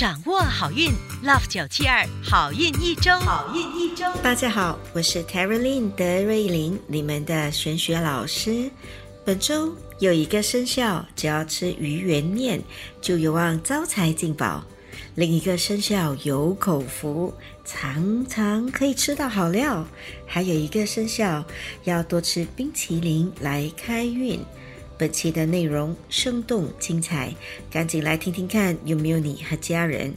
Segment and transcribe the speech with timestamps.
[0.00, 0.90] 掌握好运
[1.22, 4.06] ，Love 九七二好运一周，好运一周。
[4.22, 8.70] 大家好，我是 Terry Lin 德瑞琳，你们的玄学老师。
[9.26, 12.62] 本周有一个生肖，只要吃鱼圆面
[13.02, 14.64] 就有望招财进宝；
[15.16, 17.34] 另一个生肖有口福，
[17.66, 19.84] 常常可以吃到好料；
[20.26, 21.44] 还有一个生肖
[21.84, 24.40] 要多吃冰淇淋来开运。
[25.00, 27.34] 本期的内容生动精彩，
[27.70, 30.12] 赶紧来听听看有没有你和家人。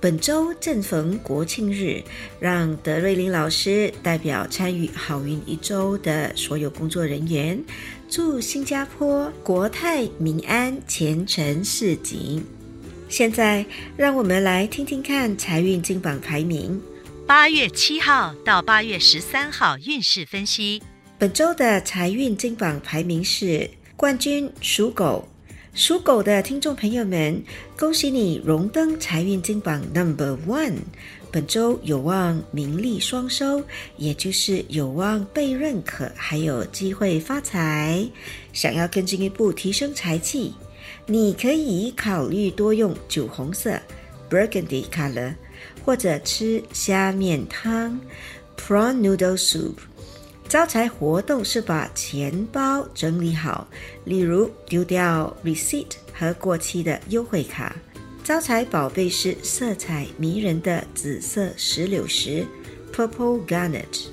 [0.00, 2.02] 本周正逢国庆日，
[2.40, 7.62] 让德瑞琳老师代表参与好运一周的所有工作人员，
[8.08, 12.42] 祝新加坡国泰民安、前程似锦。
[13.10, 13.66] 现在
[13.98, 16.80] 让我们来听听看财运金榜排名。
[17.26, 20.82] 八月七号到八月十三号运势分析，
[21.18, 23.68] 本周的财运金榜排名是。
[23.96, 25.28] 冠军属狗，
[25.74, 27.40] 属狗的听众朋友们，
[27.78, 30.78] 恭喜你荣登财运金榜 Number One。
[31.30, 33.62] 本周有望名利双收，
[33.96, 38.04] 也就是有望被认可，还有机会发财。
[38.52, 40.52] 想要更进一步提升财气，
[41.06, 43.78] 你可以考虑多用酒红色
[44.28, 45.34] （Burgundy color）
[45.84, 47.98] 或者吃虾面汤
[48.56, 49.76] （Prawn Noodle Soup）。
[50.52, 53.66] 招财活动是把钱包整理好，
[54.04, 57.74] 例如丢掉 receipt 和过期的优惠卡。
[58.22, 62.44] 招财宝贝是色彩迷人的紫色石榴石
[62.92, 64.08] （purple garnet）。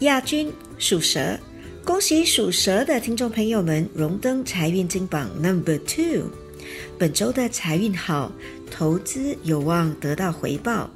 [0.00, 1.38] 亚军属蛇，
[1.84, 6.24] 恭喜属蛇的听众朋友们荣登财运金榜 number two。
[6.98, 8.32] 本周的财运好，
[8.68, 10.90] 投资有望得到回报。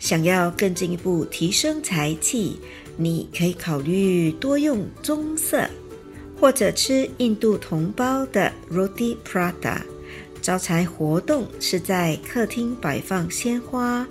[0.00, 2.58] 想要更进一步提升财气。
[2.96, 5.68] 你可以考虑多用棕色，
[6.40, 9.80] 或者吃印度同胞的 roti prada。
[10.40, 14.06] 招财活动是在客厅摆放鲜花。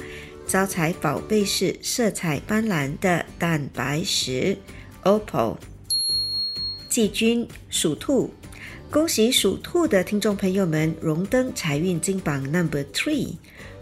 [0.46, 4.56] 招财宝贝是色彩斑斓的蛋白石
[5.04, 5.58] Opal。
[6.88, 8.30] 季军属兔，
[8.92, 13.34] 恭喜属兔的听众朋友们荣登财运金榜 Number Three。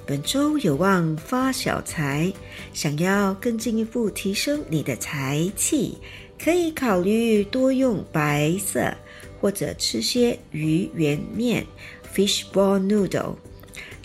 [0.06, 2.32] 本周有望发小财，
[2.74, 5.98] 想要更进一步提升你的财气，
[6.38, 8.94] 可以考虑多用白色，
[9.40, 11.66] 或者吃些鱼圆面
[12.14, 13.36] （fishball noodle）。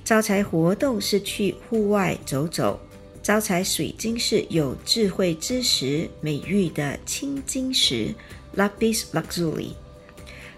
[0.04, 2.78] 招财活动是去户外走走。
[3.20, 8.15] 招财水晶是有智慧之石美誉的青金石
[8.56, 9.70] （lapis lazuli）。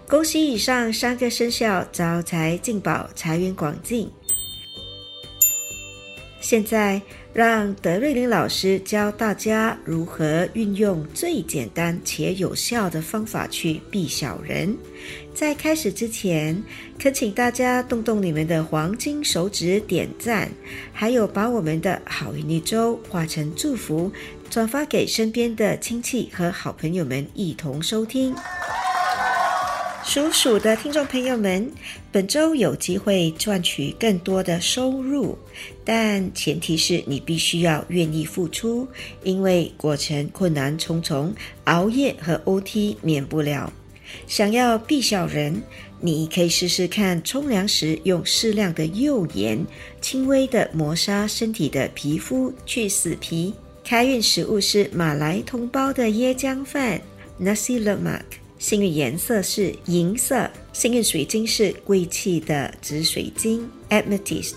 [0.07, 4.09] 恭喜以上三个生肖招财进宝，财源广进。
[6.51, 7.01] 现在，
[7.33, 14.75] 让德瑞琳老师教大家如何运用最简单且有效的方法去避小人。
[15.33, 16.61] 在开始之前，
[16.99, 20.51] 恳请大家动动你们的黄金手指点赞，
[20.91, 24.11] 还有把我们的好运一周化成祝福，
[24.49, 28.35] 转发给身边的亲戚和好朋友们一同收听。
[30.03, 31.71] 属鼠的听众朋友们，
[32.11, 35.37] 本周有机会赚取更多的收入，
[35.85, 38.87] 但前提是你必须要愿意付出，
[39.23, 41.33] 因为过程困难重重，
[41.65, 43.71] 熬夜和 OT 免不了。
[44.27, 45.61] 想要避小人，
[46.01, 49.65] 你可以试试看冲凉时用适量的柚盐，
[50.01, 53.53] 轻微的磨砂身体的皮肤去死皮。
[53.83, 56.99] 开运食物是马来同胞的椰浆饭
[57.41, 58.40] （Nasi Lemak）。
[58.61, 64.53] 幸运颜色是银色，幸运水晶是贵气的紫水晶 （Amethyst）。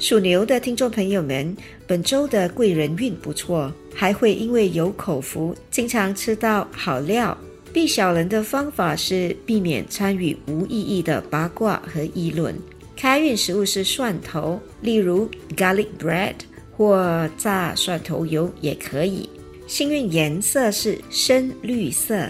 [0.00, 1.56] 属牛的听众朋友们，
[1.86, 7.38] 本周的贵人运不错，还会因为有口福，经常吃到好料。
[7.72, 12.52] 避小人的方法是避免参与无意义的八卦和议论。
[12.96, 16.34] 开运食物是蒜头，例如 garlic bread
[16.76, 19.30] 或炸蒜头油也可以。
[19.68, 22.28] 幸运颜色是深绿色。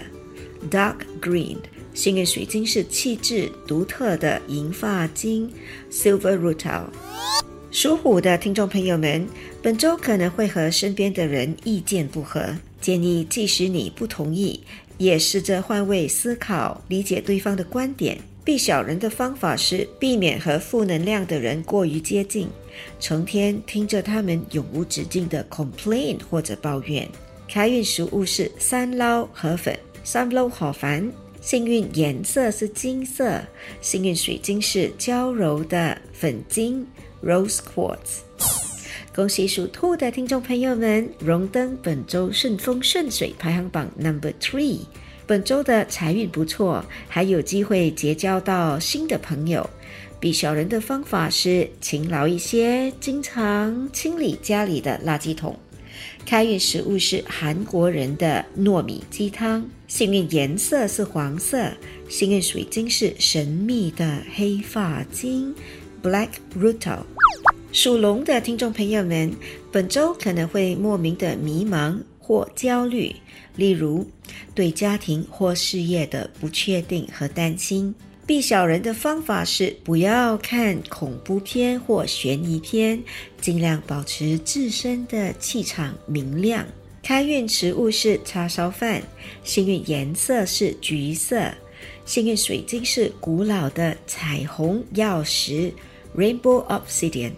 [0.69, 1.57] Dark green，
[1.93, 5.51] 幸运水晶是气质独特的银发晶
[5.91, 6.83] ，Silver Rutil。
[7.71, 9.27] 属虎的听众朋友们，
[9.61, 14.61] 本周可能会和身边的人意见不合，建议即使你不同意，
[14.97, 18.17] 也试着换位思考，理解对方的观点。
[18.45, 22.47] 避小人的方法是避免和负能量的人过于接近，
[22.99, 27.09] 成天听着他们永无止境的 complain 或者抱怨。
[27.47, 29.77] 开运食物是三捞河粉。
[30.05, 31.11] 三楼好烦，
[31.41, 33.41] 幸运颜色是金色，
[33.81, 36.85] 幸运水晶是娇柔的粉晶
[37.23, 38.19] （Rose Quartz）。
[39.15, 44.81] 恭喜属兔的听众朋友们荣登本周顺风顺水排行榜 Number Three。
[45.25, 49.67] 本周的财运不错，还有机会结交到新的朋友。
[50.19, 55.57] 避小人的方法是勤劳一些，经常清理家里的垃圾桶。
[56.25, 59.67] 开运食物是韩国人的糯米鸡汤。
[59.87, 61.71] 幸运颜色是黄色。
[62.09, 65.53] 幸运水晶是神秘的黑发晶
[66.01, 66.99] （Black Rutil）。
[67.71, 69.31] 属龙的听众朋友们，
[69.71, 73.13] 本周可能会莫名的迷茫或焦虑，
[73.55, 74.09] 例如
[74.53, 77.93] 对家庭或事业的不确定和担心。
[78.27, 82.99] 避小人的方法是不要看恐怖片或悬疑片，
[83.39, 86.65] 尽量保持自身的气场明亮。
[87.03, 88.99] 开运食物是叉烧饭，
[89.43, 91.51] 幸运颜色是橘色，
[92.03, 95.71] 幸运水晶是古老的彩虹曜石
[96.17, 97.33] （Rainbow Obsidian）。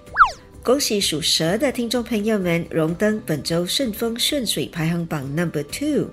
[0.63, 6.09] 恭喜属蛇的听众朋友们荣登本周顺风顺水排行榜 Number Two。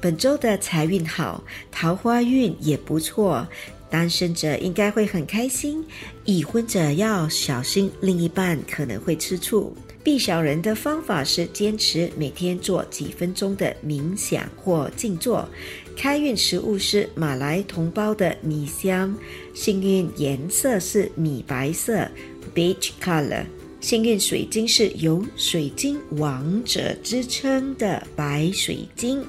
[0.00, 3.46] 本周的财运好，桃花运也不错，
[3.90, 5.84] 单身者应该会很开心，
[6.24, 9.76] 已婚者要小心另一半可能会吃醋。
[10.02, 15.48] 避小人的方法是坚持每天做几分钟的冥想或静坐。
[15.96, 19.16] 开运食物是马来同胞的米香，
[19.52, 22.08] 幸运颜色是米白色
[22.54, 23.44] （beige color）。
[23.80, 29.24] 幸运水晶是有“水晶王者”之称的白水晶。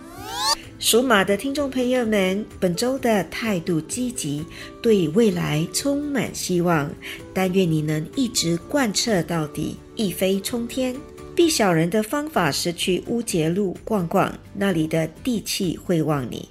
[0.79, 4.45] 属马的听众朋友们，本周的态度积极，
[4.79, 6.91] 对未来充满希望。
[7.33, 10.95] 但愿你能一直贯彻到底，一飞冲天。
[11.35, 16.47] 避小人的方法是去乌节路逛逛，那里的地气会旺你。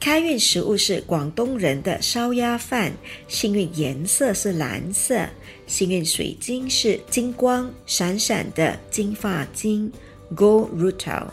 [0.00, 2.92] 开运食物是广东人的烧鸭饭，
[3.28, 5.24] 幸运颜色是蓝色，
[5.68, 9.90] 幸运水晶是金光闪闪的金发晶
[10.34, 11.26] （Gold Rutil）。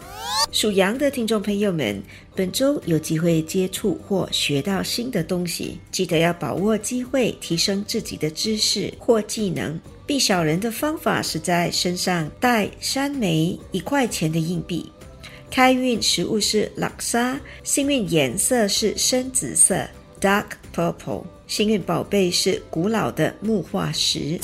[0.51, 2.01] 属羊的听众朋友们，
[2.33, 9.77] 本周有机会接触或学到新的东西，记得要把握机会，提升自己的知识或技能。
[10.05, 14.89] 避小人的方法是在身上带三枚一块钱的硬币。
[15.49, 19.85] 开运食物是拉沙，幸运颜色是深紫色
[20.21, 21.23] （dark purple）。
[21.47, 24.39] 幸运宝贝是古老的木化石。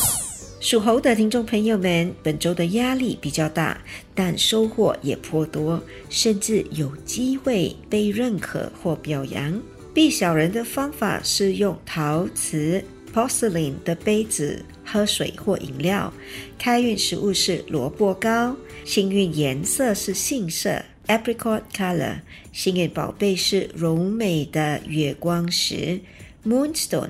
[0.61, 3.81] 属猴的听众朋友们，本周的压力比较大，
[4.13, 9.59] 但收获也颇多，甚至有机会被认可或表扬。
[9.91, 12.81] 避小人的方法是用陶瓷
[13.11, 16.13] （porcelain） 的杯子喝水或饮料。
[16.59, 18.55] 开运食物是萝卜糕，
[18.85, 20.79] 幸运颜色是杏色。
[21.07, 22.19] Apricot color，
[22.53, 25.99] 幸运宝贝是柔美的月光石
[26.45, 27.09] （Moonstone）。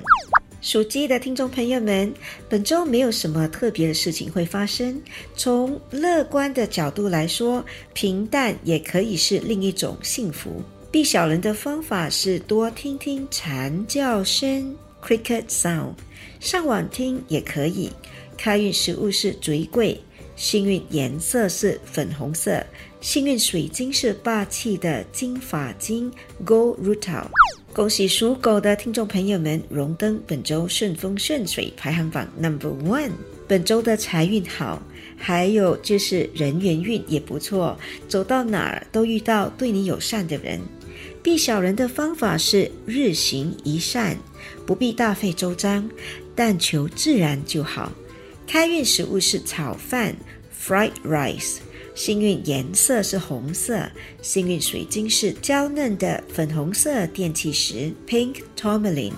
[0.62, 2.14] 属鸡的听众朋友们，
[2.48, 5.02] 本周没有什么特别的事情会发生。
[5.34, 10.62] 从乐观的角度来说，平淡也可以是另一种幸福。
[10.88, 15.94] 避小人的方法是多听听蝉叫声 （Cricket sound），
[16.38, 17.90] 上网听也可以。
[18.38, 20.00] 开运食物是玫瑰。
[20.36, 22.64] 幸运颜色是粉红色，
[23.00, 26.10] 幸运水晶是霸气的金发晶
[26.46, 27.26] （Gold Rutil）。
[27.74, 33.12] 恭喜属狗的听众朋友们荣登本周顺风顺水排行榜 Number One。
[33.48, 34.82] 本周的财运好，
[35.16, 40.60] 还有就是人缘运也不错，走到哪儿都遇到对你友善的人。
[41.22, 44.18] 避小人的方法是日行一善，
[44.66, 45.88] 不必大费周章，
[46.34, 47.90] 但求自然就好。
[48.46, 50.14] 开运食物是炒饭
[50.54, 51.56] （fried rice），
[51.94, 53.86] 幸运颜色是红色，
[54.22, 59.12] 幸运水晶是娇嫩的粉红色电气石 （pink tourmaline）。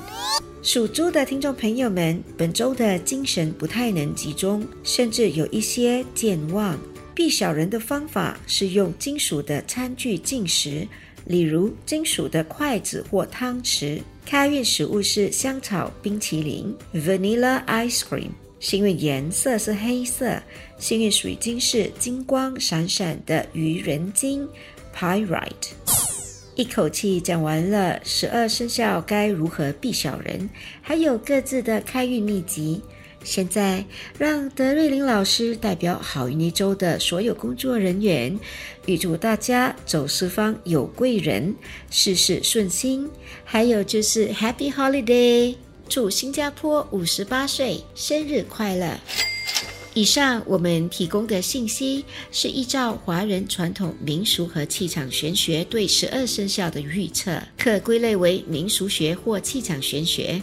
[0.60, 6.76] 属猪的听众朋友们，本周的精神不太能集中，甚至有一些健忘。
[7.14, 10.86] 避小人的方法是用金属的餐具进食，
[11.26, 14.00] 例如金属的筷子或汤匙。
[14.26, 18.30] 开运食物是香草冰淇淋 （vanilla ice cream）。
[18.64, 20.42] 幸运颜色是黑色，
[20.78, 24.48] 幸运水晶是金光闪闪的愚人金
[24.96, 25.72] （Pyrite）。
[26.54, 30.48] 一口气讲完了十二生肖该如何避小人，
[30.80, 32.80] 还有各自的开运秘籍。
[33.22, 33.84] 现在
[34.18, 38.34] 让德瑞琳老师代表好运一周的所有工作人员，
[38.86, 41.54] 预祝大家走四方有贵人，
[41.90, 43.10] 事事顺心。
[43.44, 45.54] 还有就是 Happy Holiday！
[45.88, 48.98] 祝新加坡五十八岁生日快乐！
[49.92, 60.42] 以上我们提供的信息是依照华人传统民俗和气场玄学对十二生肖的预测，可归类为民俗学或气场玄学。